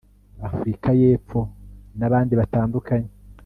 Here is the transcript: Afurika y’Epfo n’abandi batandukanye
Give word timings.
Afurika 0.47 0.89
y’Epfo 0.99 1.39
n’abandi 1.99 2.33
batandukanye 2.39 3.11